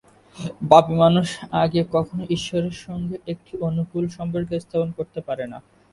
পাপী 0.69 0.93
মানুষ 1.03 1.27
আগে 1.63 1.81
কখনও 1.95 2.25
ঈশ্বরের 2.37 2.75
সঙ্গে 2.85 3.15
একটি 3.33 3.53
অনুকূল 3.67 4.03
সম্পর্ক 4.17 4.49
স্থাপন 4.63 4.89
করতে 4.97 5.19
পারেনা। 5.27 5.57